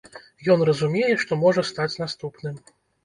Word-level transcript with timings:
Ён 0.53 0.63
разумее, 0.69 1.11
што 1.25 1.39
можа 1.43 1.65
стаць 1.71 1.93
наступным. 2.05 2.61